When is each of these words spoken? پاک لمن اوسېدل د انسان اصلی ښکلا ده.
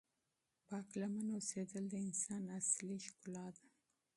پاک 0.67 0.87
لمن 0.99 1.27
اوسېدل 1.37 1.83
د 1.89 1.95
انسان 2.07 2.43
اصلی 2.59 2.97
ښکلا 3.07 3.47
ده. 3.55 3.65